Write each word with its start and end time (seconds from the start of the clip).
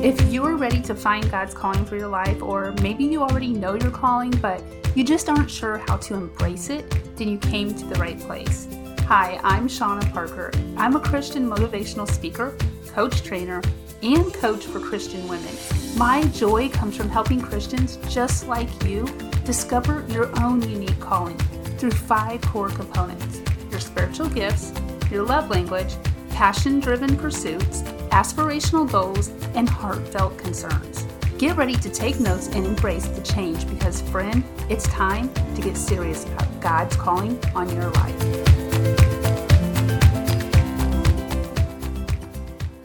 If 0.00 0.32
you 0.32 0.44
are 0.44 0.54
ready 0.56 0.80
to 0.82 0.94
find 0.94 1.28
God's 1.28 1.54
calling 1.54 1.84
for 1.84 1.96
your 1.96 2.06
life, 2.06 2.40
or 2.40 2.72
maybe 2.82 3.02
you 3.02 3.20
already 3.20 3.48
know 3.48 3.74
your 3.74 3.90
calling, 3.90 4.30
but 4.30 4.62
you 4.94 5.02
just 5.02 5.28
aren't 5.28 5.50
sure 5.50 5.78
how 5.78 5.96
to 5.96 6.14
embrace 6.14 6.70
it, 6.70 6.88
then 7.16 7.26
you 7.26 7.36
came 7.36 7.74
to 7.74 7.84
the 7.84 7.96
right 7.96 8.16
place. 8.20 8.68
Hi, 9.08 9.40
I'm 9.42 9.66
Shauna 9.66 10.08
Parker. 10.12 10.52
I'm 10.76 10.94
a 10.94 11.00
Christian 11.00 11.50
motivational 11.50 12.08
speaker, 12.08 12.56
coach 12.86 13.24
trainer, 13.24 13.60
and 14.00 14.32
coach 14.34 14.66
for 14.66 14.78
Christian 14.78 15.26
women. 15.26 15.52
My 15.96 16.22
joy 16.26 16.68
comes 16.68 16.96
from 16.96 17.08
helping 17.08 17.40
Christians 17.40 17.96
just 18.08 18.46
like 18.46 18.68
you 18.84 19.04
discover 19.44 20.04
your 20.10 20.30
own 20.40 20.62
unique 20.70 21.00
calling 21.00 21.38
through 21.76 21.90
five 21.90 22.40
core 22.42 22.70
components 22.70 23.40
your 23.68 23.80
spiritual 23.80 24.28
gifts, 24.28 24.72
your 25.10 25.24
love 25.24 25.50
language, 25.50 25.92
passion 26.30 26.78
driven 26.78 27.16
pursuits, 27.16 27.82
aspirational 28.10 28.90
goals, 28.90 29.28
and 29.54 29.68
heartfelt 29.68 30.36
concerns. 30.38 31.06
Get 31.38 31.56
ready 31.56 31.76
to 31.76 31.88
take 31.88 32.18
notes 32.18 32.48
and 32.48 32.66
embrace 32.66 33.06
the 33.06 33.22
change 33.22 33.68
because, 33.68 34.02
friend, 34.02 34.42
it's 34.68 34.88
time 34.88 35.32
to 35.54 35.62
get 35.62 35.76
serious 35.76 36.24
about 36.24 36.60
God's 36.60 36.96
calling 36.96 37.38
on 37.54 37.68
your 37.74 37.90
life. 37.90 38.22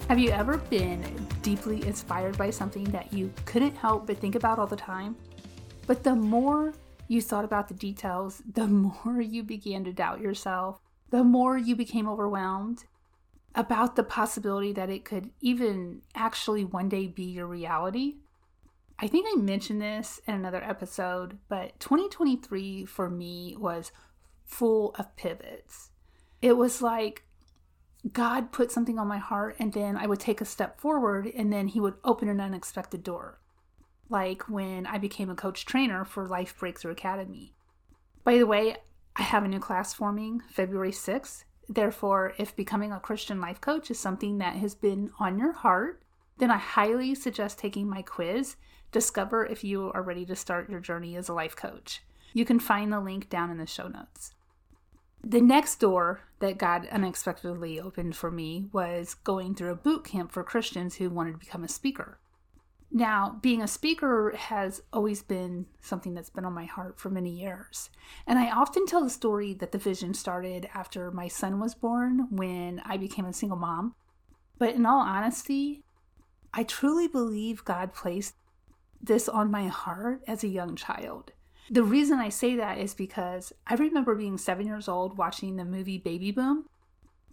Have 0.08 0.20
you 0.20 0.30
ever 0.30 0.58
been 0.58 1.02
deeply 1.42 1.86
inspired 1.88 2.38
by 2.38 2.52
something 2.52 2.84
that 2.86 3.12
you 3.12 3.34
couldn't 3.46 3.76
help 3.76 4.06
but 4.06 4.20
think 4.20 4.36
about 4.36 4.60
all 4.60 4.68
the 4.68 4.76
time? 4.76 5.16
But 5.88 6.04
the 6.04 6.16
more 6.16 6.74
you 7.08 7.22
thought 7.22 7.46
about 7.46 7.68
the 7.68 7.74
details, 7.74 8.44
the 8.54 8.68
more 9.06 9.20
you 9.20 9.42
began 9.42 9.84
to 9.86 9.94
doubt 9.94 10.22
yourself, 10.22 10.80
the 11.10 11.24
more 11.24 11.58
you 11.58 11.76
became 11.76 12.08
overwhelmed 12.08 12.86
about 13.56 13.96
the 13.96 14.04
possibility 14.04 14.74
that 14.74 14.90
it 14.90 15.06
could 15.06 15.30
even 15.40 16.02
actually 16.16 16.66
one 16.66 16.90
day 16.90 17.08
be 17.08 17.24
your 17.24 17.48
reality. 17.48 18.16
I 19.00 19.08
think 19.08 19.28
I 19.30 19.40
mentioned 19.40 19.82
this 19.82 20.22
in 20.28 20.34
another 20.34 20.64
episode, 20.64 21.38
but 21.50 21.80
2023 21.80 22.86
for 22.86 23.10
me 23.10 23.56
was 23.58 23.92
full 24.46 24.96
of 24.98 25.16
pivots. 25.16 25.92
It 26.42 26.58
was 26.58 26.82
like 26.82 27.24
God 28.12 28.52
put 28.52 28.72
something 28.72 29.00
on 29.00 29.08
my 29.08 29.18
heart, 29.18 29.56
and 29.60 29.72
then 29.72 29.96
I 29.96 30.08
would 30.08 30.20
take 30.20 30.42
a 30.42 30.46
step 30.46 30.80
forward, 30.80 31.26
and 31.28 31.54
then 31.54 31.68
He 31.68 31.80
would 31.80 31.96
open 32.04 32.28
an 32.28 32.42
unexpected 32.42 33.04
door 33.04 33.40
like 34.10 34.50
when 34.50 34.86
I 34.86 34.98
became 34.98 35.30
a 35.30 35.36
coach 35.36 35.66
trainer 35.66 36.06
for 36.06 36.28
Life 36.28 36.58
Breakthrough 36.58 36.92
Academy. 36.92 37.54
By 38.24 38.38
the 38.38 38.46
way, 38.46 38.78
I 39.16 39.24
have 39.24 39.44
a 39.44 39.48
new 39.48 39.60
class 39.60 39.94
forming 39.94 40.42
February 40.50 40.92
6th. 40.92 41.44
Therefore, 41.70 42.34
if 42.38 42.56
becoming 42.56 42.92
a 42.92 43.00
Christian 43.00 43.40
life 43.40 43.62
coach 43.62 43.90
is 43.90 44.00
something 44.00 44.38
that 44.40 44.58
has 44.58 44.76
been 44.76 45.12
on 45.20 45.40
your 45.40 45.54
heart, 45.54 46.02
then 46.38 46.52
I 46.52 46.58
highly 46.58 47.16
suggest 47.16 47.60
taking 47.60 47.90
my 47.90 48.02
quiz. 48.02 48.56
Discover 48.92 49.46
if 49.46 49.64
you 49.64 49.92
are 49.94 50.04
ready 50.04 50.26
to 50.26 50.36
start 50.36 50.70
your 50.70 50.80
journey 50.80 51.16
as 51.16 51.30
a 51.30 51.34
life 51.34 51.56
coach. 51.56 52.04
You 52.34 52.46
can 52.46 52.60
find 52.60 52.92
the 52.92 53.00
link 53.00 53.30
down 53.30 53.50
in 53.50 53.58
the 53.58 53.66
show 53.66 53.88
notes. 53.88 54.34
The 55.24 55.40
next 55.40 55.80
door 55.80 56.22
that 56.40 56.58
God 56.58 56.88
unexpectedly 56.92 57.80
opened 57.80 58.16
for 58.16 58.30
me 58.30 58.68
was 58.74 59.14
going 59.14 59.56
through 59.56 59.72
a 59.72 59.76
boot 59.76 60.04
camp 60.04 60.32
for 60.32 60.44
Christians 60.44 60.96
who 60.96 61.10
wanted 61.10 61.34
to 61.34 61.38
become 61.38 61.64
a 61.64 61.70
speaker. 61.70 62.18
Now, 62.96 63.40
being 63.42 63.64
a 63.64 63.68
speaker 63.68 64.36
has 64.38 64.84
always 64.94 65.24
been 65.24 65.66
something 65.82 66.14
that's 66.14 66.30
been 66.30 66.46
on 66.46 66.54
my 66.54 66.66
heart 66.66 67.00
for 67.00 67.10
many 67.10 67.32
years. 67.32 67.90
And 68.28 68.38
I 68.38 68.52
often 68.52 68.86
tell 68.86 69.04
the 69.04 69.10
story 69.10 69.56
that 69.56 69.72
the 69.72 69.80
vision 69.80 70.14
started 70.14 70.70
after 70.76 71.10
my 71.10 71.28
son 71.28 71.60
was 71.60 71.74
born 71.74 72.28
when 72.30 72.84
I 72.86 72.98
became 72.98 73.26
a 73.26 73.34
single 73.34 73.58
mom. 73.58 73.96
But 74.60 74.76
in 74.76 74.86
all 74.86 75.00
honesty, 75.00 75.82
I 76.54 76.64
truly 76.64 77.08
believe 77.08 77.66
God 77.66 77.96
placed 77.96 78.36
this 79.02 79.28
on 79.28 79.50
my 79.50 79.68
heart 79.68 80.22
as 80.28 80.44
a 80.44 80.48
young 80.48 80.76
child. 80.76 81.32
The 81.72 81.84
reason 81.84 82.20
I 82.20 82.30
say 82.30 82.56
that 82.58 82.78
is 82.78 82.94
because 82.94 83.54
I 83.66 83.74
remember 83.74 84.14
being 84.14 84.38
seven 84.38 84.68
years 84.68 84.88
old 84.88 85.18
watching 85.18 85.56
the 85.56 85.66
movie 85.66 85.98
Baby 85.98 86.32
Boom. 86.32 86.66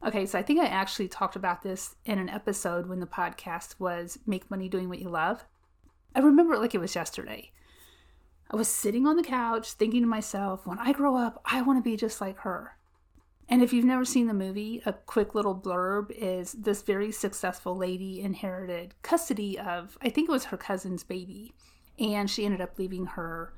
Okay, 0.02 0.24
so 0.24 0.38
I 0.38 0.42
think 0.42 0.60
I 0.60 0.64
actually 0.64 1.08
talked 1.08 1.36
about 1.36 1.62
this 1.62 1.94
in 2.06 2.18
an 2.18 2.30
episode 2.30 2.86
when 2.86 3.00
the 3.00 3.06
podcast 3.06 3.74
was 3.78 4.18
Make 4.26 4.50
Money 4.50 4.66
Doing 4.66 4.88
What 4.88 5.00
You 5.00 5.10
Love. 5.10 5.44
I 6.14 6.20
remember 6.20 6.54
it 6.54 6.60
like 6.60 6.74
it 6.74 6.80
was 6.80 6.94
yesterday. 6.94 7.52
I 8.50 8.56
was 8.56 8.66
sitting 8.66 9.06
on 9.06 9.16
the 9.16 9.22
couch 9.22 9.72
thinking 9.72 10.00
to 10.00 10.08
myself, 10.08 10.66
when 10.66 10.78
I 10.78 10.92
grow 10.92 11.16
up, 11.16 11.42
I 11.44 11.60
want 11.60 11.78
to 11.78 11.88
be 11.88 11.98
just 11.98 12.18
like 12.18 12.38
her. 12.38 12.78
And 13.46 13.62
if 13.62 13.74
you've 13.74 13.84
never 13.84 14.06
seen 14.06 14.26
the 14.26 14.32
movie, 14.32 14.80
a 14.86 14.94
quick 14.94 15.34
little 15.34 15.54
blurb 15.54 16.10
is 16.12 16.52
this 16.52 16.80
very 16.80 17.12
successful 17.12 17.76
lady 17.76 18.22
inherited 18.22 18.94
custody 19.02 19.58
of, 19.58 19.98
I 20.00 20.08
think 20.08 20.30
it 20.30 20.32
was 20.32 20.46
her 20.46 20.56
cousin's 20.56 21.04
baby. 21.04 21.52
And 21.98 22.30
she 22.30 22.46
ended 22.46 22.62
up 22.62 22.78
leaving 22.78 23.04
her 23.04 23.52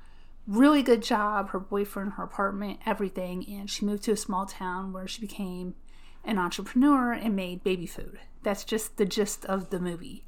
really 0.45 0.83
good 0.83 1.03
job, 1.03 1.51
her 1.51 1.59
boyfriend, 1.59 2.13
her 2.13 2.23
apartment, 2.23 2.81
everything. 2.85 3.47
And 3.47 3.69
she 3.69 3.85
moved 3.85 4.03
to 4.03 4.11
a 4.11 4.17
small 4.17 4.45
town 4.45 4.91
where 4.91 5.07
she 5.07 5.21
became 5.21 5.75
an 6.23 6.37
entrepreneur 6.37 7.11
and 7.11 7.35
made 7.35 7.63
baby 7.63 7.85
food. 7.85 8.19
That's 8.43 8.63
just 8.63 8.97
the 8.97 9.05
gist 9.05 9.45
of 9.45 9.69
the 9.69 9.79
movie. 9.79 10.25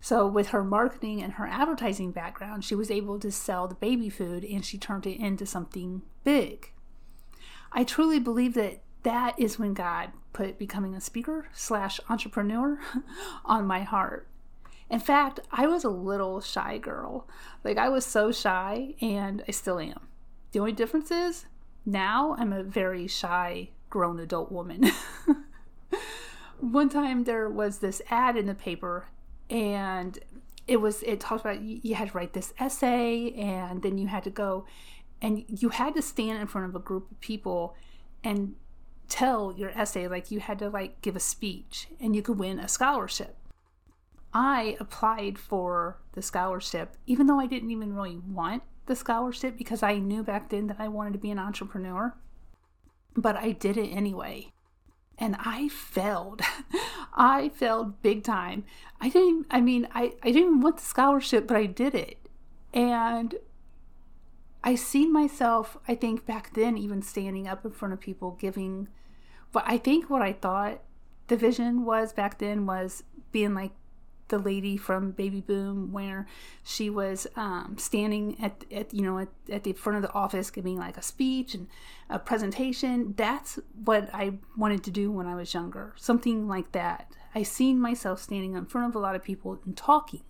So, 0.00 0.26
with 0.26 0.48
her 0.48 0.64
marketing 0.64 1.22
and 1.22 1.34
her 1.34 1.46
advertising 1.46 2.10
background, 2.10 2.64
she 2.64 2.74
was 2.74 2.90
able 2.90 3.20
to 3.20 3.30
sell 3.30 3.68
the 3.68 3.76
baby 3.76 4.08
food 4.08 4.44
and 4.44 4.64
she 4.64 4.76
turned 4.76 5.06
it 5.06 5.20
into 5.20 5.46
something 5.46 6.02
big. 6.24 6.72
I 7.70 7.84
truly 7.84 8.18
believe 8.18 8.54
that 8.54 8.82
that 9.04 9.38
is 9.38 9.58
when 9.58 9.74
God 9.74 10.10
put 10.32 10.58
becoming 10.58 10.94
a 10.94 11.00
speaker 11.00 11.46
slash 11.52 12.00
entrepreneur 12.08 12.80
on 13.44 13.66
my 13.66 13.80
heart. 13.80 14.26
In 14.90 15.00
fact, 15.00 15.40
I 15.50 15.66
was 15.66 15.84
a 15.84 15.88
little 15.88 16.40
shy 16.40 16.78
girl. 16.78 17.26
Like, 17.64 17.78
I 17.78 17.88
was 17.88 18.04
so 18.04 18.30
shy, 18.30 18.94
and 19.00 19.42
I 19.48 19.52
still 19.52 19.78
am. 19.78 20.08
The 20.52 20.58
only 20.58 20.72
difference 20.72 21.10
is 21.10 21.46
now 21.86 22.36
I'm 22.38 22.52
a 22.52 22.62
very 22.62 23.06
shy 23.06 23.70
grown 23.92 24.18
adult 24.18 24.50
woman. 24.50 24.90
One 26.60 26.88
time 26.88 27.24
there 27.24 27.50
was 27.50 27.78
this 27.78 28.00
ad 28.08 28.36
in 28.38 28.46
the 28.46 28.54
paper, 28.54 29.06
and 29.50 30.18
it 30.66 30.78
was 30.78 31.02
it 31.02 31.20
talked 31.20 31.42
about 31.42 31.60
you 31.60 31.94
had 31.94 32.08
to 32.08 32.14
write 32.14 32.32
this 32.32 32.54
essay, 32.58 33.32
and 33.32 33.82
then 33.82 33.98
you 33.98 34.08
had 34.08 34.24
to 34.24 34.30
go, 34.30 34.64
and 35.20 35.44
you 35.46 35.68
had 35.68 35.94
to 35.94 36.02
stand 36.02 36.40
in 36.40 36.46
front 36.46 36.68
of 36.70 36.74
a 36.74 36.78
group 36.78 37.10
of 37.10 37.20
people 37.20 37.76
and 38.24 38.54
tell 39.08 39.52
your 39.58 39.68
essay 39.70 40.08
like 40.08 40.30
you 40.30 40.40
had 40.40 40.58
to 40.60 40.70
like 40.70 41.02
give 41.02 41.14
a 41.14 41.20
speech, 41.20 41.88
and 42.00 42.16
you 42.16 42.22
could 42.22 42.38
win 42.38 42.58
a 42.58 42.68
scholarship. 42.68 43.36
I 44.32 44.78
applied 44.80 45.38
for 45.38 45.98
the 46.12 46.22
scholarship, 46.22 46.96
even 47.06 47.26
though 47.26 47.38
I 47.38 47.46
didn't 47.46 47.70
even 47.70 47.94
really 47.94 48.16
want 48.16 48.62
the 48.86 48.96
scholarship 48.96 49.58
because 49.58 49.82
I 49.82 49.98
knew 49.98 50.22
back 50.22 50.48
then 50.48 50.68
that 50.68 50.80
I 50.80 50.88
wanted 50.88 51.12
to 51.12 51.18
be 51.18 51.30
an 51.30 51.38
entrepreneur 51.38 52.14
but 53.16 53.36
I 53.36 53.52
did 53.52 53.76
it 53.76 53.88
anyway. 53.88 54.52
And 55.18 55.36
I 55.38 55.68
failed. 55.68 56.40
I 57.14 57.50
failed 57.50 58.02
big 58.02 58.24
time. 58.24 58.64
I 59.00 59.08
didn't, 59.08 59.46
I 59.50 59.60
mean, 59.60 59.88
I, 59.94 60.14
I 60.22 60.32
didn't 60.32 60.60
want 60.60 60.78
the 60.78 60.82
scholarship, 60.82 61.46
but 61.46 61.56
I 61.56 61.66
did 61.66 61.94
it. 61.94 62.18
And 62.72 63.34
I 64.64 64.74
seen 64.74 65.12
myself, 65.12 65.76
I 65.86 65.94
think 65.94 66.24
back 66.24 66.54
then, 66.54 66.78
even 66.78 67.02
standing 67.02 67.46
up 67.46 67.64
in 67.64 67.72
front 67.72 67.94
of 67.94 68.00
people 68.00 68.32
giving, 68.32 68.88
but 69.50 69.64
I 69.66 69.76
think 69.76 70.08
what 70.08 70.22
I 70.22 70.32
thought 70.32 70.80
the 71.28 71.36
vision 71.36 71.84
was 71.84 72.12
back 72.12 72.38
then 72.38 72.66
was 72.66 73.04
being 73.32 73.54
like 73.54 73.72
the 74.32 74.38
lady 74.38 74.78
from 74.78 75.10
Baby 75.10 75.42
Boom, 75.42 75.92
where 75.92 76.26
she 76.64 76.88
was 76.88 77.26
um, 77.36 77.76
standing 77.78 78.42
at, 78.42 78.64
at 78.72 78.92
you 78.94 79.02
know 79.02 79.18
at, 79.18 79.28
at 79.50 79.62
the 79.62 79.74
front 79.74 79.96
of 79.96 80.02
the 80.02 80.12
office 80.12 80.50
giving 80.50 80.78
like 80.78 80.96
a 80.96 81.02
speech 81.02 81.54
and 81.54 81.68
a 82.08 82.18
presentation. 82.18 83.12
That's 83.16 83.58
what 83.84 84.08
I 84.14 84.38
wanted 84.56 84.82
to 84.84 84.90
do 84.90 85.12
when 85.12 85.26
I 85.26 85.34
was 85.34 85.52
younger, 85.52 85.92
something 85.96 86.48
like 86.48 86.72
that. 86.72 87.12
I 87.34 87.42
seen 87.42 87.78
myself 87.78 88.22
standing 88.22 88.54
in 88.54 88.64
front 88.64 88.88
of 88.88 88.94
a 88.96 88.98
lot 88.98 89.14
of 89.14 89.22
people 89.22 89.60
and 89.66 89.76
talking. 89.76 90.22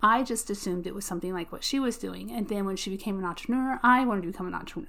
I 0.00 0.22
just 0.22 0.48
assumed 0.48 0.86
it 0.86 0.94
was 0.94 1.04
something 1.04 1.32
like 1.32 1.50
what 1.50 1.64
she 1.64 1.80
was 1.80 1.98
doing, 1.98 2.30
and 2.30 2.48
then 2.48 2.64
when 2.64 2.76
she 2.76 2.90
became 2.90 3.18
an 3.18 3.24
entrepreneur, 3.24 3.80
I 3.82 4.04
wanted 4.04 4.22
to 4.22 4.28
become 4.28 4.46
an 4.46 4.54
entrepreneur. 4.54 4.88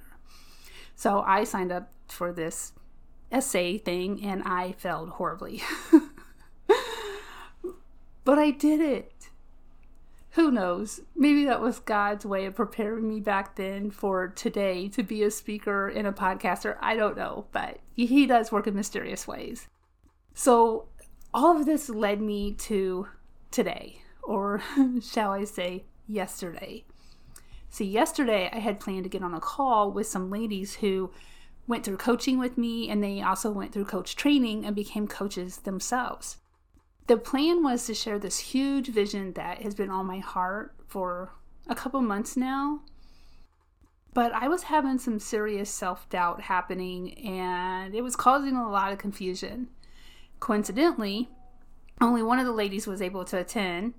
So 0.94 1.24
I 1.26 1.42
signed 1.42 1.72
up 1.72 1.90
for 2.06 2.32
this 2.32 2.72
essay 3.32 3.78
thing, 3.78 4.24
and 4.24 4.44
I 4.44 4.72
failed 4.78 5.08
horribly. 5.10 5.60
But 8.28 8.38
I 8.38 8.50
did 8.50 8.80
it. 8.80 9.30
Who 10.32 10.50
knows? 10.50 11.00
Maybe 11.16 11.46
that 11.46 11.62
was 11.62 11.78
God's 11.78 12.26
way 12.26 12.44
of 12.44 12.56
preparing 12.56 13.08
me 13.08 13.20
back 13.20 13.56
then 13.56 13.90
for 13.90 14.28
today 14.28 14.86
to 14.88 15.02
be 15.02 15.22
a 15.22 15.30
speaker 15.30 15.88
and 15.88 16.06
a 16.06 16.12
podcaster. 16.12 16.76
I 16.82 16.94
don't 16.94 17.16
know, 17.16 17.46
but 17.52 17.78
He 17.96 18.26
does 18.26 18.52
work 18.52 18.66
in 18.66 18.74
mysterious 18.74 19.26
ways. 19.26 19.66
So, 20.34 20.88
all 21.32 21.58
of 21.58 21.64
this 21.64 21.88
led 21.88 22.20
me 22.20 22.52
to 22.52 23.08
today, 23.50 24.02
or 24.22 24.62
shall 25.00 25.30
I 25.30 25.44
say, 25.44 25.84
yesterday. 26.06 26.84
See, 27.70 27.86
yesterday 27.86 28.50
I 28.52 28.58
had 28.58 28.78
planned 28.78 29.04
to 29.04 29.08
get 29.08 29.22
on 29.22 29.32
a 29.32 29.40
call 29.40 29.90
with 29.90 30.06
some 30.06 30.28
ladies 30.28 30.74
who 30.74 31.12
went 31.66 31.82
through 31.82 31.96
coaching 31.96 32.38
with 32.38 32.58
me 32.58 32.90
and 32.90 33.02
they 33.02 33.22
also 33.22 33.50
went 33.50 33.72
through 33.72 33.86
coach 33.86 34.16
training 34.16 34.66
and 34.66 34.76
became 34.76 35.08
coaches 35.08 35.56
themselves. 35.56 36.36
The 37.08 37.16
plan 37.16 37.62
was 37.64 37.86
to 37.86 37.94
share 37.94 38.18
this 38.18 38.38
huge 38.38 38.88
vision 38.88 39.32
that 39.32 39.62
has 39.62 39.74
been 39.74 39.88
on 39.88 40.04
my 40.04 40.18
heart 40.18 40.74
for 40.86 41.32
a 41.66 41.74
couple 41.74 42.02
months 42.02 42.36
now. 42.36 42.82
But 44.12 44.32
I 44.32 44.46
was 44.48 44.64
having 44.64 44.98
some 44.98 45.18
serious 45.18 45.70
self 45.70 46.06
doubt 46.10 46.42
happening 46.42 47.16
and 47.18 47.94
it 47.94 48.02
was 48.02 48.14
causing 48.14 48.56
a 48.56 48.70
lot 48.70 48.92
of 48.92 48.98
confusion. 48.98 49.68
Coincidentally, 50.38 51.30
only 51.98 52.22
one 52.22 52.38
of 52.38 52.44
the 52.44 52.52
ladies 52.52 52.86
was 52.86 53.00
able 53.00 53.24
to 53.24 53.38
attend, 53.38 53.94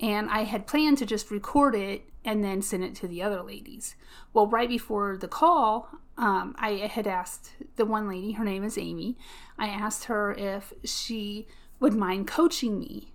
and 0.00 0.28
I 0.28 0.42
had 0.42 0.66
planned 0.66 0.98
to 0.98 1.06
just 1.06 1.30
record 1.30 1.76
it 1.76 2.02
and 2.24 2.42
then 2.42 2.60
send 2.60 2.82
it 2.82 2.94
to 2.96 3.06
the 3.06 3.22
other 3.22 3.42
ladies. 3.42 3.94
Well, 4.32 4.48
right 4.48 4.68
before 4.68 5.16
the 5.16 5.28
call, 5.28 5.88
um, 6.18 6.56
I 6.58 6.72
had 6.72 7.06
asked 7.06 7.52
the 7.76 7.86
one 7.86 8.08
lady, 8.08 8.32
her 8.32 8.44
name 8.44 8.64
is 8.64 8.76
Amy, 8.76 9.16
I 9.56 9.68
asked 9.68 10.04
her 10.04 10.32
if 10.34 10.72
she 10.84 11.46
would 11.80 11.94
mind 11.94 12.26
coaching 12.26 12.78
me. 12.78 13.12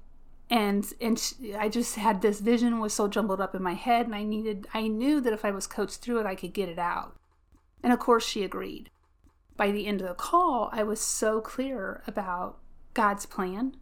And 0.50 0.92
and 1.01 1.18
she, 1.18 1.56
I 1.56 1.69
just 1.69 1.95
had 1.95 2.21
this 2.21 2.39
vision 2.39 2.80
was 2.80 2.94
so 2.94 3.07
jumbled 3.07 3.42
up 3.42 3.56
in 3.56 3.63
my 3.63 3.74
head, 3.74 4.06
and 4.06 4.15
I 4.15 4.24
needed 4.24 4.68
I 4.74 4.88
knew 4.88 5.19
that 5.21 5.33
if 5.33 5.45
I 5.45 5.51
was 5.51 5.68
coached 5.68 5.98
through 5.98 6.19
it, 6.19 6.25
I 6.25 6.36
could 6.36 6.54
get 6.54 6.69
it 6.69 6.80
out. 6.80 7.15
And 7.81 7.92
of 7.92 8.00
course, 8.00 8.25
she 8.25 8.44
agreed. 8.44 8.89
By 9.56 9.71
the 9.71 9.88
end 9.88 10.01
of 10.01 10.07
the 10.07 10.13
call, 10.13 10.69
I 10.71 10.83
was 10.83 11.00
so 11.00 11.42
clear 11.42 12.04
about 12.07 12.60
God's 12.94 13.25
plan 13.25 13.77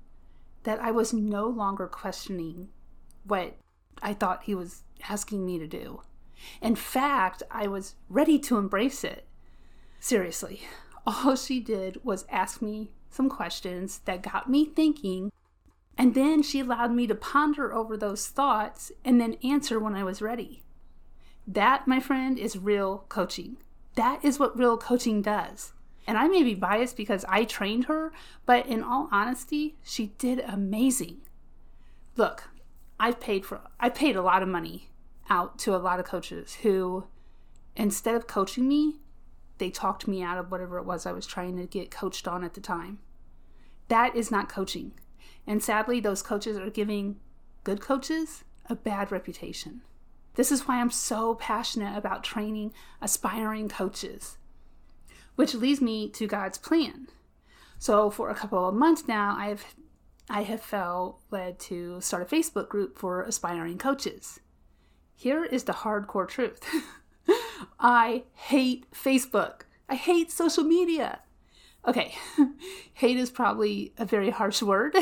that 0.63 0.79
I 0.79 0.91
was 0.91 1.13
no 1.13 1.47
longer 1.47 1.87
questioning 1.87 2.69
what 3.23 3.57
I 4.01 4.13
thought 4.13 4.43
He 4.43 4.55
was 4.55 4.83
asking 5.09 5.45
me 5.45 5.59
to 5.59 5.67
do. 5.67 6.01
In 6.61 6.75
fact, 6.75 7.43
I 7.51 7.67
was 7.67 7.95
ready 8.09 8.39
to 8.39 8.57
embrace 8.57 9.03
it. 9.03 9.27
Seriously, 9.99 10.61
all 11.05 11.35
she 11.35 11.59
did 11.59 12.03
was 12.03 12.25
ask 12.29 12.61
me 12.61 12.91
some 13.11 13.29
questions 13.29 13.99
that 14.05 14.23
got 14.23 14.49
me 14.49 14.65
thinking, 14.65 15.31
and 15.97 16.15
then 16.15 16.41
she 16.41 16.61
allowed 16.61 16.91
me 16.91 17.05
to 17.07 17.15
ponder 17.15 17.73
over 17.73 17.95
those 17.95 18.27
thoughts 18.27 18.91
and 19.05 19.19
then 19.19 19.37
answer 19.43 19.79
when 19.79 19.93
I 19.95 20.03
was 20.03 20.21
ready. 20.21 20.63
That, 21.47 21.87
my 21.87 21.99
friend, 21.99 22.39
is 22.39 22.57
real 22.57 23.05
coaching. 23.09 23.57
That 23.95 24.23
is 24.23 24.39
what 24.39 24.57
real 24.57 24.77
coaching 24.77 25.21
does. 25.21 25.73
And 26.07 26.17
I 26.17 26.27
may 26.27 26.43
be 26.43 26.55
biased 26.55 26.97
because 26.97 27.25
I 27.27 27.43
trained 27.43 27.85
her, 27.85 28.11
but 28.45 28.65
in 28.65 28.83
all 28.83 29.09
honesty, 29.11 29.75
she 29.83 30.07
did 30.17 30.39
amazing. 30.39 31.21
Look, 32.15 32.49
I've 32.99 33.19
paid 33.19 33.45
for 33.45 33.61
I 33.79 33.89
paid 33.89 34.15
a 34.15 34.21
lot 34.21 34.43
of 34.43 34.49
money 34.49 34.89
out 35.29 35.59
to 35.59 35.75
a 35.75 35.77
lot 35.77 35.99
of 35.99 36.05
coaches 36.05 36.55
who 36.61 37.05
instead 37.75 38.15
of 38.15 38.27
coaching 38.27 38.67
me, 38.67 38.97
they 39.61 39.69
talked 39.69 40.07
me 40.07 40.23
out 40.23 40.39
of 40.39 40.49
whatever 40.49 40.77
it 40.79 40.85
was 40.85 41.05
I 41.05 41.11
was 41.11 41.27
trying 41.27 41.55
to 41.57 41.67
get 41.67 41.91
coached 41.91 42.27
on 42.27 42.43
at 42.43 42.55
the 42.55 42.61
time. 42.61 42.97
That 43.89 44.15
is 44.15 44.31
not 44.31 44.49
coaching. 44.49 44.93
And 45.45 45.61
sadly, 45.61 45.99
those 45.99 46.23
coaches 46.23 46.57
are 46.57 46.71
giving 46.71 47.19
good 47.63 47.79
coaches 47.79 48.43
a 48.65 48.75
bad 48.75 49.11
reputation. 49.11 49.81
This 50.33 50.51
is 50.51 50.67
why 50.67 50.81
I'm 50.81 50.89
so 50.89 51.35
passionate 51.35 51.95
about 51.95 52.23
training 52.23 52.73
aspiring 53.01 53.69
coaches 53.69 54.37
which 55.35 55.53
leads 55.53 55.79
me 55.79 56.09
to 56.09 56.27
God's 56.27 56.57
plan. 56.57 57.07
So 57.79 58.09
for 58.09 58.29
a 58.29 58.35
couple 58.35 58.67
of 58.67 58.75
months 58.75 59.07
now, 59.07 59.35
I've 59.37 59.75
I 60.29 60.43
have 60.43 60.61
felt 60.61 61.21
led 61.29 61.59
to 61.61 61.99
start 62.01 62.23
a 62.23 62.35
Facebook 62.35 62.69
group 62.69 62.97
for 62.97 63.21
aspiring 63.23 63.77
coaches. 63.77 64.39
Here 65.15 65.43
is 65.43 65.65
the 65.65 65.73
hardcore 65.73 66.27
truth. 66.27 66.63
I 67.79 68.23
hate 68.33 68.85
Facebook. 68.91 69.61
I 69.89 69.95
hate 69.95 70.31
social 70.31 70.63
media. 70.63 71.19
Okay, 71.87 72.13
hate 72.93 73.17
is 73.17 73.31
probably 73.31 73.93
a 73.97 74.05
very 74.05 74.29
harsh 74.29 74.61
word. 74.61 74.95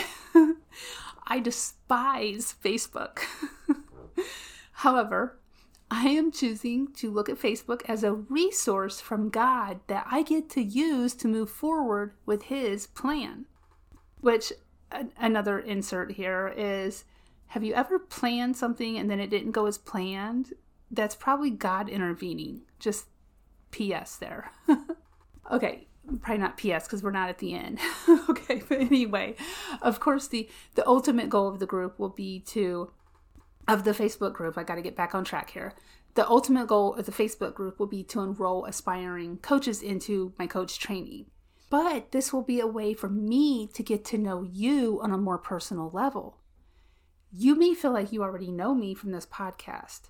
I 1.28 1.40
despise 1.40 2.56
Facebook. 2.64 3.20
However, 4.72 5.38
I 5.92 6.08
am 6.10 6.32
choosing 6.32 6.94
to 6.94 7.12
look 7.12 7.30
at 7.30 7.40
Facebook 7.40 7.82
as 7.88 8.04
a 8.04 8.14
resource 8.14 9.02
from 9.02 9.30
God 9.30 9.80
that 9.88 10.08
I 10.10 10.24
get 10.24 10.50
to 10.52 10.62
use 10.62 11.14
to 11.16 11.28
move 11.28 11.50
forward 11.50 12.14
with 12.26 12.44
His 12.44 12.88
plan. 12.88 13.46
Which, 14.22 14.54
another 15.18 15.60
insert 15.60 16.14
here 16.14 16.54
is 16.56 17.04
have 17.48 17.64
you 17.64 17.74
ever 17.74 17.98
planned 17.98 18.56
something 18.56 18.98
and 18.98 19.10
then 19.10 19.20
it 19.20 19.30
didn't 19.32 19.52
go 19.52 19.66
as 19.66 19.78
planned? 19.78 20.54
That's 20.92 21.16
probably 21.16 21.52
God 21.52 21.90
intervening. 21.90 22.62
Just 22.80 23.06
PS 23.72 24.16
there. 24.18 24.52
okay, 25.52 25.88
probably 26.22 26.42
not 26.42 26.58
PS 26.58 26.86
because 26.86 27.04
we're 27.04 27.12
not 27.12 27.30
at 27.30 27.38
the 27.38 27.54
end. 27.54 27.80
okay, 28.30 28.62
but 28.68 28.80
anyway, 28.80 29.36
of 29.82 30.00
course 30.00 30.28
the 30.28 30.50
the 30.76 30.88
ultimate 30.88 31.30
goal 31.30 31.48
of 31.48 31.60
the 31.60 31.66
group 31.66 32.00
will 32.00 32.10
be 32.10 32.40
to 32.48 32.92
of 33.70 33.84
the 33.84 33.92
Facebook 33.92 34.34
group, 34.34 34.58
I 34.58 34.64
got 34.64 34.76
to 34.76 34.82
get 34.82 34.96
back 34.96 35.14
on 35.14 35.24
track 35.24 35.52
here. 35.52 35.76
The 36.16 36.28
ultimate 36.28 36.68
goal 36.68 36.96
of 36.96 37.06
the 37.06 37.12
Facebook 37.12 37.54
group 37.54 37.80
will 37.80 37.88
be 37.88 38.04
to 38.06 38.22
enroll 38.22 38.66
aspiring 38.66 39.38
coaches 39.38 39.84
into 39.84 40.34
my 40.40 40.48
coach 40.48 40.80
training. 40.80 41.28
But 41.70 42.12
this 42.12 42.34
will 42.34 42.42
be 42.42 42.60
a 42.60 42.68
way 42.68 42.96
for 42.96 43.08
me 43.08 43.68
to 43.76 43.84
get 43.84 44.04
to 44.06 44.18
know 44.18 44.42
you 44.42 45.00
on 45.04 45.12
a 45.12 45.18
more 45.20 45.38
personal 45.38 45.92
level. 45.94 46.40
You 47.32 47.54
may 47.54 47.76
feel 47.76 47.92
like 47.92 48.12
you 48.12 48.24
already 48.24 48.52
know 48.52 48.74
me 48.74 48.96
from 48.96 49.12
this 49.12 49.28
podcast, 49.28 50.10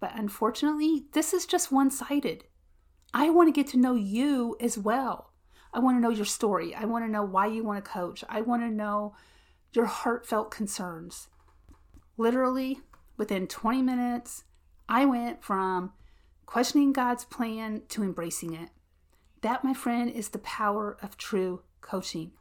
but 0.00 0.12
unfortunately, 0.14 1.04
this 1.12 1.32
is 1.32 1.46
just 1.46 1.70
one 1.70 1.90
sided. 1.90 2.44
I 3.12 3.30
want 3.30 3.48
to 3.48 3.52
get 3.52 3.70
to 3.72 3.78
know 3.78 3.94
you 3.94 4.56
as 4.60 4.78
well. 4.78 5.32
I 5.72 5.78
want 5.78 5.96
to 5.96 6.00
know 6.00 6.10
your 6.10 6.24
story. 6.24 6.74
I 6.74 6.84
want 6.84 7.04
to 7.04 7.10
know 7.10 7.22
why 7.22 7.46
you 7.46 7.62
want 7.62 7.84
to 7.84 7.90
coach. 7.90 8.24
I 8.28 8.40
want 8.40 8.62
to 8.62 8.70
know 8.70 9.14
your 9.72 9.86
heartfelt 9.86 10.50
concerns. 10.50 11.28
Literally, 12.16 12.80
within 13.16 13.46
20 13.46 13.82
minutes, 13.82 14.44
I 14.88 15.04
went 15.04 15.44
from 15.44 15.92
questioning 16.46 16.92
God's 16.92 17.24
plan 17.24 17.82
to 17.90 18.02
embracing 18.02 18.54
it. 18.54 18.70
That, 19.42 19.62
my 19.62 19.74
friend, 19.74 20.10
is 20.10 20.30
the 20.30 20.38
power 20.40 20.98
of 21.02 21.16
true 21.16 21.62
coaching. 21.80 22.32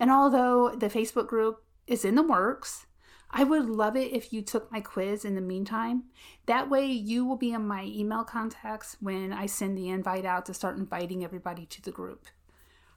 And 0.00 0.10
although 0.10 0.74
the 0.76 0.88
Facebook 0.88 1.28
group 1.28 1.62
is 1.86 2.04
in 2.04 2.16
the 2.16 2.22
works, 2.22 2.86
I 3.30 3.44
would 3.44 3.68
love 3.68 3.96
it 3.96 4.12
if 4.12 4.32
you 4.32 4.40
took 4.42 4.70
my 4.70 4.80
quiz 4.80 5.24
in 5.24 5.34
the 5.34 5.40
meantime. 5.40 6.04
That 6.46 6.70
way, 6.70 6.86
you 6.86 7.24
will 7.24 7.36
be 7.36 7.52
in 7.52 7.66
my 7.66 7.84
email 7.84 8.24
contacts 8.24 8.96
when 9.00 9.32
I 9.32 9.46
send 9.46 9.76
the 9.76 9.88
invite 9.88 10.24
out 10.24 10.46
to 10.46 10.54
start 10.54 10.78
inviting 10.78 11.24
everybody 11.24 11.66
to 11.66 11.82
the 11.82 11.90
group. 11.90 12.26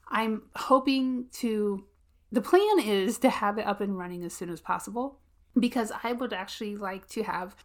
I'm 0.07 0.43
hoping 0.55 1.25
to, 1.33 1.85
the 2.31 2.41
plan 2.41 2.79
is 2.79 3.17
to 3.19 3.29
have 3.29 3.57
it 3.57 3.65
up 3.65 3.81
and 3.81 3.97
running 3.97 4.23
as 4.23 4.33
soon 4.33 4.49
as 4.49 4.61
possible 4.61 5.19
because 5.57 5.91
I 6.03 6.13
would 6.13 6.33
actually 6.33 6.75
like 6.75 7.07
to 7.09 7.24
have 7.24 7.55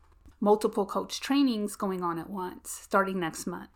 multiple 0.40 0.84
coach 0.84 1.20
trainings 1.20 1.76
going 1.76 2.02
on 2.02 2.18
at 2.18 2.30
once 2.30 2.70
starting 2.70 3.20
next 3.20 3.46
month, 3.46 3.70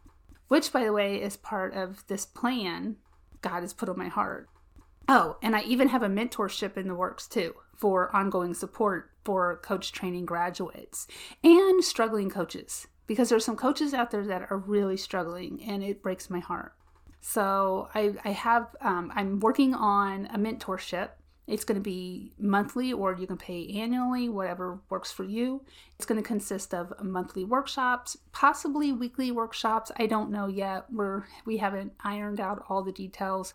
which, 0.49 0.73
by 0.73 0.85
the 0.85 0.93
way, 0.93 1.21
is 1.21 1.37
part 1.37 1.75
of 1.75 2.07
this 2.09 2.27
plan 2.27 2.97
God 3.41 3.61
has 3.61 3.73
put 3.73 3.89
on 3.89 3.99
my 3.99 4.09
heart. 4.09 4.49
Oh, 5.09 5.37
and 5.43 5.57
I 5.57 5.63
even 5.63 5.89
have 5.89 6.03
a 6.03 6.09
mentorship 6.09 6.77
in 6.77 6.87
the 6.87 6.95
works 6.95 7.27
too 7.27 7.55
for 7.75 8.15
ongoing 8.15 8.55
support 8.55 9.11
for 9.25 9.57
coach 9.63 9.93
training 9.93 10.27
graduates 10.27 11.07
and 11.43 11.83
struggling 11.83 12.29
coaches 12.29 12.87
because 13.07 13.29
there's 13.29 13.45
some 13.45 13.57
coaches 13.57 13.95
out 13.95 14.11
there 14.11 14.25
that 14.27 14.51
are 14.51 14.59
really 14.59 14.97
struggling 14.97 15.63
and 15.65 15.83
it 15.83 16.03
breaks 16.03 16.29
my 16.29 16.41
heart. 16.41 16.75
So 17.21 17.89
I, 17.95 18.15
I 18.25 18.31
have 18.31 18.77
um, 18.81 19.13
I'm 19.15 19.41
working 19.41 19.75
on 19.75 20.27
a 20.27 20.39
mentorship 20.39 21.11
it's 21.49 21.65
going 21.65 21.77
to 21.77 21.81
be 21.81 22.35
monthly 22.39 22.93
or 22.93 23.17
you 23.17 23.27
can 23.27 23.39
pay 23.39 23.67
annually, 23.69 24.29
whatever 24.29 24.81
works 24.91 25.11
for 25.11 25.25
you. 25.25 25.63
It's 25.97 26.05
going 26.05 26.23
to 26.23 26.27
consist 26.27 26.75
of 26.75 26.93
monthly 27.03 27.43
workshops, 27.43 28.19
possibly 28.33 28.93
weekly 28.93 29.31
workshops. 29.31 29.91
I 29.97 30.05
don't 30.05 30.31
know 30.31 30.47
yet. 30.47 30.85
We're 30.93 31.25
we 31.47 31.57
haven't 31.57 31.95
ironed 32.05 32.39
out 32.39 32.65
all 32.69 32.83
the 32.83 32.93
details, 32.93 33.55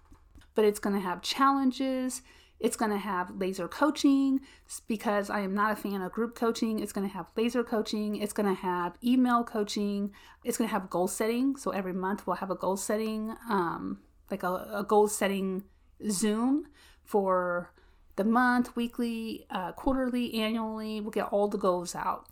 but 0.56 0.66
it's 0.66 0.80
going 0.80 0.96
to 0.96 1.02
have 1.02 1.22
challenges. 1.22 2.22
It's 2.60 2.78
going 2.78 2.92
to 2.92 2.98
have 2.98 3.36
laser 3.36 3.68
coaching 3.68 4.40
because 4.88 5.30
I 5.30 5.42
am 5.42 5.54
not 5.54 5.74
a 5.74 5.76
fan 5.76 6.02
of 6.02 6.12
group 6.14 6.34
coaching. 6.34 6.80
It's 6.80 6.94
going 6.94 7.08
to 7.08 7.14
have 7.14 7.26
laser 7.36 7.64
coaching. 7.64 8.16
It's 8.16 8.32
going 8.32 8.48
to 8.48 8.62
have 8.62 8.98
email 9.04 9.44
coaching. 9.44 10.12
It's 10.44 10.58
going 10.58 10.70
to 10.70 10.74
have 10.74 10.90
goal 10.90 11.10
setting. 11.10 11.58
So 11.58 11.72
every 11.72 11.94
month 11.94 12.26
we'll 12.26 12.38
have 12.38 12.52
a 12.52 12.56
goal 12.56 12.78
setting, 12.78 13.36
um, 13.50 14.00
like 14.32 14.44
a, 14.44 14.70
a 14.74 14.86
goal 14.88 15.10
setting 15.10 15.64
Zoom 16.10 16.68
for 17.04 17.72
the 18.16 18.24
month, 18.24 18.76
weekly, 18.76 19.46
uh, 19.50 19.74
quarterly, 19.74 20.34
annually. 20.36 21.02
We'll 21.02 21.12
get 21.12 21.28
all 21.34 21.48
the 21.48 21.58
goals 21.58 21.96
out. 21.96 22.28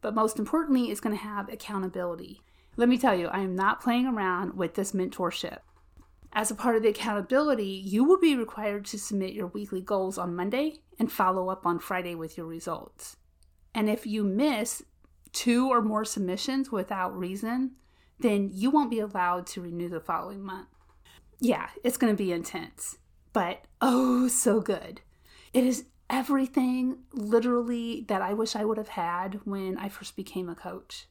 But 0.00 0.14
most 0.14 0.38
importantly, 0.38 0.90
it's 0.90 1.00
going 1.00 1.16
to 1.16 1.22
have 1.22 1.52
accountability. 1.52 2.42
Let 2.76 2.88
me 2.88 2.98
tell 2.98 3.14
you, 3.14 3.26
I 3.28 3.40
am 3.40 3.54
not 3.54 3.80
playing 3.80 4.06
around 4.06 4.54
with 4.54 4.74
this 4.74 4.92
mentorship. 4.92 5.58
As 6.32 6.50
a 6.50 6.54
part 6.54 6.76
of 6.76 6.82
the 6.82 6.88
accountability, 6.88 7.82
you 7.84 8.04
will 8.04 8.18
be 8.18 8.36
required 8.36 8.84
to 8.86 8.98
submit 8.98 9.32
your 9.32 9.48
weekly 9.48 9.80
goals 9.80 10.18
on 10.18 10.36
Monday 10.36 10.80
and 10.98 11.10
follow 11.10 11.48
up 11.48 11.66
on 11.66 11.78
Friday 11.78 12.14
with 12.14 12.36
your 12.36 12.46
results. 12.46 13.16
And 13.74 13.88
if 13.88 14.06
you 14.06 14.24
miss 14.24 14.82
two 15.32 15.68
or 15.68 15.82
more 15.82 16.04
submissions 16.04 16.70
without 16.70 17.16
reason, 17.16 17.72
then 18.18 18.50
you 18.52 18.70
won't 18.70 18.90
be 18.90 19.00
allowed 19.00 19.46
to 19.48 19.62
renew 19.62 19.88
the 19.88 20.00
following 20.00 20.42
month. 20.42 20.68
Yeah, 21.40 21.68
it's 21.84 21.96
going 21.96 22.12
to 22.12 22.16
be 22.16 22.32
intense, 22.32 22.98
but 23.32 23.64
oh, 23.80 24.28
so 24.28 24.60
good. 24.60 25.00
It 25.52 25.64
is 25.64 25.84
everything 26.10 26.98
literally 27.12 28.04
that 28.08 28.22
I 28.22 28.32
wish 28.32 28.56
I 28.56 28.64
would 28.64 28.78
have 28.78 28.88
had 28.88 29.40
when 29.44 29.78
I 29.78 29.88
first 29.88 30.16
became 30.16 30.48
a 30.48 30.54
coach. 30.54 31.06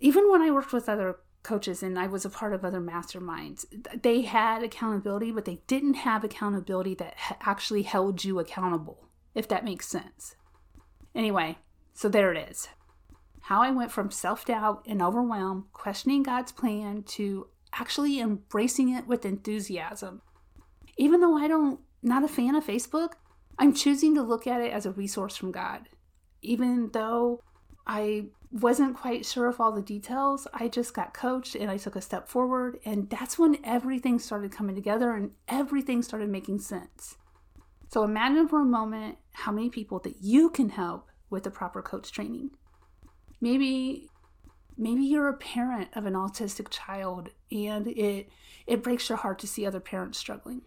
Even 0.00 0.30
when 0.30 0.42
I 0.42 0.50
worked 0.50 0.72
with 0.72 0.88
other 0.88 1.18
coaches 1.44 1.82
and 1.82 1.96
I 1.98 2.08
was 2.08 2.24
a 2.24 2.30
part 2.30 2.52
of 2.52 2.64
other 2.64 2.80
masterminds, 2.80 3.66
they 4.02 4.22
had 4.22 4.64
accountability, 4.64 5.30
but 5.30 5.44
they 5.44 5.60
didn't 5.68 5.94
have 5.94 6.24
accountability 6.24 6.94
that 6.96 7.14
actually 7.42 7.82
held 7.82 8.24
you 8.24 8.40
accountable, 8.40 9.06
if 9.34 9.46
that 9.48 9.64
makes 9.64 9.86
sense. 9.86 10.34
Anyway, 11.14 11.58
so 11.92 12.08
there 12.08 12.32
it 12.32 12.50
is. 12.50 12.68
How 13.42 13.62
I 13.62 13.70
went 13.70 13.92
from 13.92 14.10
self 14.10 14.46
doubt 14.46 14.84
and 14.88 15.00
overwhelm, 15.00 15.66
questioning 15.72 16.22
God's 16.22 16.50
plan, 16.50 17.02
to 17.08 17.46
actually 17.72 18.18
embracing 18.18 18.88
it 18.88 19.06
with 19.06 19.24
enthusiasm. 19.24 20.22
Even 20.96 21.20
though 21.20 21.36
I 21.36 21.46
don't 21.46 21.80
not 22.02 22.24
a 22.24 22.28
fan 22.28 22.54
of 22.54 22.66
Facebook, 22.66 23.12
I'm 23.58 23.74
choosing 23.74 24.14
to 24.14 24.22
look 24.22 24.46
at 24.46 24.60
it 24.60 24.72
as 24.72 24.86
a 24.86 24.92
resource 24.92 25.36
from 25.36 25.52
God. 25.52 25.88
Even 26.42 26.90
though 26.92 27.42
I 27.86 28.26
wasn't 28.50 28.96
quite 28.96 29.26
sure 29.26 29.48
of 29.48 29.60
all 29.60 29.72
the 29.72 29.82
details, 29.82 30.46
I 30.54 30.68
just 30.68 30.94
got 30.94 31.12
coached 31.12 31.56
and 31.56 31.70
I 31.70 31.76
took 31.76 31.96
a 31.96 32.00
step 32.00 32.28
forward. 32.28 32.78
And 32.84 33.10
that's 33.10 33.38
when 33.38 33.58
everything 33.64 34.18
started 34.18 34.52
coming 34.52 34.76
together 34.76 35.12
and 35.12 35.32
everything 35.48 36.02
started 36.02 36.28
making 36.28 36.60
sense. 36.60 37.16
So 37.88 38.04
imagine 38.04 38.48
for 38.48 38.60
a 38.60 38.64
moment 38.64 39.18
how 39.32 39.52
many 39.52 39.70
people 39.70 39.98
that 40.00 40.22
you 40.22 40.50
can 40.50 40.70
help 40.70 41.08
with 41.30 41.42
the 41.42 41.50
proper 41.50 41.82
coach 41.82 42.12
training. 42.12 42.50
Maybe 43.40 44.08
maybe 44.76 45.02
you're 45.02 45.28
a 45.28 45.36
parent 45.36 45.88
of 45.94 46.06
an 46.06 46.14
autistic 46.14 46.68
child 46.70 47.30
and 47.50 47.88
it 47.88 48.28
it 48.66 48.82
breaks 48.82 49.08
your 49.08 49.18
heart 49.18 49.38
to 49.40 49.46
see 49.46 49.66
other 49.66 49.80
parents 49.80 50.18
struggling. 50.18 50.62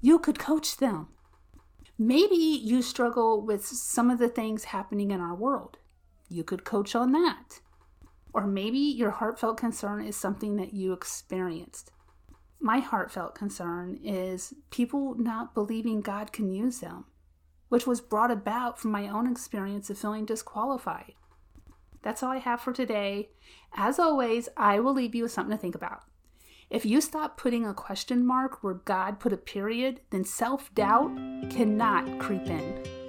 You 0.00 0.18
could 0.18 0.38
coach 0.38 0.78
them. 0.78 1.08
Maybe 1.98 2.36
you 2.36 2.82
struggle 2.82 3.44
with 3.44 3.64
some 3.64 4.10
of 4.10 4.18
the 4.18 4.28
things 4.28 4.64
happening 4.64 5.10
in 5.10 5.20
our 5.20 5.34
world. 5.34 5.78
You 6.32 6.44
could 6.44 6.64
coach 6.64 6.94
on 6.94 7.12
that. 7.12 7.60
Or 8.32 8.46
maybe 8.46 8.78
your 8.78 9.10
heartfelt 9.10 9.58
concern 9.58 10.04
is 10.04 10.16
something 10.16 10.56
that 10.56 10.72
you 10.72 10.92
experienced. 10.92 11.90
My 12.58 12.78
heartfelt 12.78 13.34
concern 13.34 13.98
is 14.02 14.54
people 14.70 15.14
not 15.16 15.54
believing 15.54 16.00
God 16.00 16.32
can 16.32 16.50
use 16.50 16.78
them, 16.78 17.04
which 17.68 17.86
was 17.86 18.00
brought 18.00 18.30
about 18.30 18.78
from 18.78 18.92
my 18.92 19.08
own 19.08 19.30
experience 19.30 19.90
of 19.90 19.98
feeling 19.98 20.24
disqualified. 20.24 21.12
That's 22.02 22.22
all 22.22 22.30
I 22.30 22.38
have 22.38 22.60
for 22.60 22.72
today. 22.72 23.30
As 23.74 23.98
always, 23.98 24.48
I 24.56 24.80
will 24.80 24.94
leave 24.94 25.14
you 25.14 25.24
with 25.24 25.32
something 25.32 25.56
to 25.56 25.60
think 25.60 25.74
about. 25.74 26.02
If 26.70 26.86
you 26.86 27.02
stop 27.02 27.36
putting 27.36 27.66
a 27.66 27.74
question 27.74 28.24
mark 28.24 28.64
where 28.64 28.74
God 28.74 29.20
put 29.20 29.32
a 29.32 29.36
period, 29.36 30.00
then 30.10 30.24
self 30.24 30.74
doubt 30.74 31.14
cannot 31.50 32.18
creep 32.18 32.46
in. 32.46 33.01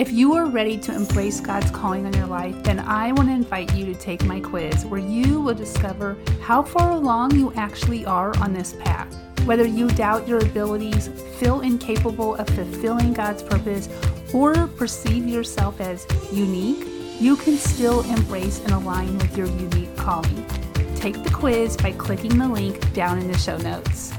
If 0.00 0.10
you 0.10 0.32
are 0.32 0.46
ready 0.46 0.78
to 0.78 0.94
embrace 0.94 1.42
God's 1.42 1.70
calling 1.70 2.06
on 2.06 2.14
your 2.14 2.24
life, 2.24 2.62
then 2.62 2.78
I 2.78 3.12
want 3.12 3.28
to 3.28 3.34
invite 3.34 3.74
you 3.74 3.84
to 3.84 3.94
take 3.94 4.24
my 4.24 4.40
quiz 4.40 4.86
where 4.86 4.98
you 4.98 5.42
will 5.42 5.52
discover 5.52 6.16
how 6.40 6.62
far 6.62 6.92
along 6.92 7.36
you 7.36 7.52
actually 7.52 8.06
are 8.06 8.34
on 8.38 8.54
this 8.54 8.72
path. 8.72 9.14
Whether 9.44 9.66
you 9.66 9.88
doubt 9.88 10.26
your 10.26 10.38
abilities, 10.38 11.08
feel 11.38 11.60
incapable 11.60 12.36
of 12.36 12.48
fulfilling 12.48 13.12
God's 13.12 13.42
purpose, 13.42 13.90
or 14.32 14.68
perceive 14.68 15.28
yourself 15.28 15.82
as 15.82 16.06
unique, 16.32 16.88
you 17.20 17.36
can 17.36 17.58
still 17.58 18.00
embrace 18.04 18.60
and 18.60 18.70
align 18.70 19.18
with 19.18 19.36
your 19.36 19.48
unique 19.48 19.94
calling. 19.98 20.46
Take 20.94 21.22
the 21.22 21.30
quiz 21.30 21.76
by 21.76 21.92
clicking 21.92 22.38
the 22.38 22.48
link 22.48 22.94
down 22.94 23.18
in 23.18 23.30
the 23.30 23.36
show 23.36 23.58
notes. 23.58 24.14